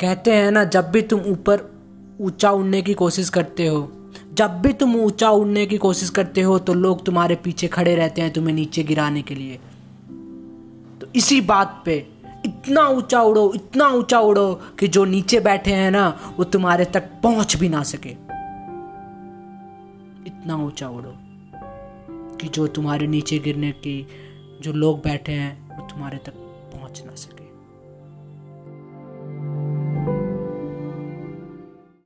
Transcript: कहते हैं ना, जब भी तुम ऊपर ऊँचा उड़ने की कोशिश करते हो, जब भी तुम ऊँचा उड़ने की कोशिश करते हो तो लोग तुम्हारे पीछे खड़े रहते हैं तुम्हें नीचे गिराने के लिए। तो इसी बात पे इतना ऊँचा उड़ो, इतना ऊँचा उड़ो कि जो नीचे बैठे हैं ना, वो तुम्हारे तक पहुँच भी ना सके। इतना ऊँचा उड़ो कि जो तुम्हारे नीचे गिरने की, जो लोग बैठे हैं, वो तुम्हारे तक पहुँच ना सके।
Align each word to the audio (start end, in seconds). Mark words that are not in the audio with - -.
कहते 0.00 0.32
हैं 0.32 0.50
ना, 0.50 0.64
जब 0.64 0.90
भी 0.90 1.02
तुम 1.02 1.20
ऊपर 1.20 1.60
ऊँचा 2.20 2.50
उड़ने 2.50 2.80
की 2.82 2.94
कोशिश 2.94 3.28
करते 3.28 3.66
हो, 3.66 3.80
जब 4.34 4.60
भी 4.62 4.72
तुम 4.72 4.94
ऊँचा 4.96 5.30
उड़ने 5.30 5.64
की 5.66 5.78
कोशिश 5.78 6.10
करते 6.10 6.40
हो 6.40 6.58
तो 6.58 6.74
लोग 6.74 7.04
तुम्हारे 7.04 7.34
पीछे 7.34 7.68
खड़े 7.68 7.94
रहते 7.94 8.22
हैं 8.22 8.32
तुम्हें 8.32 8.54
नीचे 8.54 8.82
गिराने 8.82 9.22
के 9.22 9.34
लिए। 9.34 9.58
तो 11.00 11.06
इसी 11.14 11.40
बात 11.40 11.82
पे 11.84 11.96
इतना 12.46 12.86
ऊँचा 12.88 13.20
उड़ो, 13.22 13.52
इतना 13.54 13.88
ऊँचा 13.88 14.20
उड़ो 14.20 14.54
कि 14.78 14.88
जो 14.88 15.04
नीचे 15.04 15.40
बैठे 15.40 15.72
हैं 15.72 15.90
ना, 15.90 16.34
वो 16.38 16.44
तुम्हारे 16.44 16.84
तक 16.84 17.10
पहुँच 17.22 17.56
भी 17.56 17.68
ना 17.68 17.82
सके। 17.82 18.10
इतना 20.26 20.56
ऊँचा 20.56 20.88
उड़ो 20.88 21.14
कि 22.36 22.48
जो 22.48 22.66
तुम्हारे 22.66 23.06
नीचे 23.06 23.38
गिरने 23.38 23.72
की, 23.72 24.06
जो 24.62 24.72
लोग 24.72 24.98
बैठे 24.98 25.32
हैं, 25.32 25.76
वो 25.76 25.86
तुम्हारे 25.86 26.18
तक 26.18 26.32
पहुँच 26.72 27.02
ना 27.06 27.14
सके। 27.14 27.48